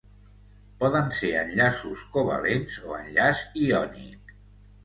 Poden 0.83 1.11
ser 1.17 1.29
enllaços 1.41 2.01
covalents 2.17 2.81
o 2.93 2.99
enllaç 3.01 3.45
iònic. 3.67 4.35